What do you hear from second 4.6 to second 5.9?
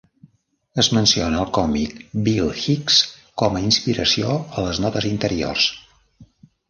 les notes interiors.